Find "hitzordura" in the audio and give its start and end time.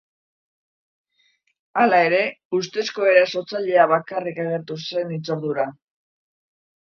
5.17-5.67